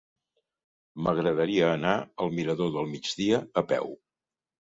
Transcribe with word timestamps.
M'agradaria 1.07 1.67
anar 1.73 1.91
al 2.25 2.33
mirador 2.39 2.73
del 2.79 2.89
Migdia 2.95 3.43
a 3.63 3.67
peu. 3.75 3.95